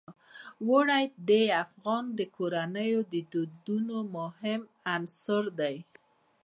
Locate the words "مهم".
4.17-4.61